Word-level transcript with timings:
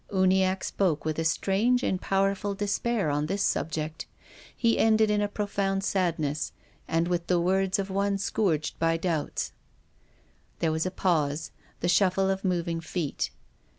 Uniacke 0.11 0.63
spoke 0.63 1.05
with 1.05 1.19
a 1.19 1.23
strange 1.23 1.83
and 1.83 2.01
powerful 2.01 2.55
despair 2.55 3.11
on 3.11 3.27
this 3.27 3.43
subject. 3.43 4.07
He 4.57 4.79
ended 4.79 5.11
in 5.11 5.21
a 5.21 5.27
profound 5.27 5.83
sadness 5.83 6.53
and 6.87 7.07
with 7.07 7.27
the 7.27 7.39
words 7.39 7.77
of 7.77 7.91
one 7.91 8.17
scourged 8.17 8.79
by 8.79 8.97
doubts. 8.97 9.51
There 10.57 10.71
was 10.71 10.87
a 10.87 10.89
pause, 10.89 11.51
the 11.81 11.87
shuffle 11.87 12.31
of 12.31 12.43
moving 12.43 12.79
feet. 12.81 13.29